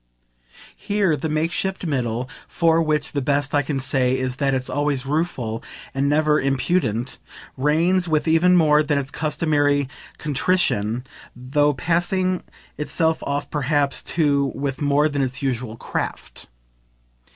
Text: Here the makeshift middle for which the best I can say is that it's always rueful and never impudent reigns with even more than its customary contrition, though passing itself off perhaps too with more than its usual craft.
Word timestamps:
Here 0.75 1.15
the 1.15 1.29
makeshift 1.29 1.85
middle 1.85 2.27
for 2.47 2.81
which 2.81 3.11
the 3.11 3.21
best 3.21 3.53
I 3.53 3.61
can 3.61 3.79
say 3.79 4.17
is 4.17 4.37
that 4.37 4.55
it's 4.55 4.67
always 4.67 5.05
rueful 5.05 5.63
and 5.93 6.09
never 6.09 6.41
impudent 6.41 7.19
reigns 7.55 8.07
with 8.07 8.27
even 8.27 8.55
more 8.57 8.81
than 8.81 8.97
its 8.97 9.11
customary 9.11 9.87
contrition, 10.17 11.05
though 11.35 11.75
passing 11.75 12.41
itself 12.79 13.21
off 13.27 13.51
perhaps 13.51 14.01
too 14.01 14.51
with 14.55 14.81
more 14.81 15.07
than 15.07 15.21
its 15.21 15.43
usual 15.43 15.77
craft. 15.77 16.47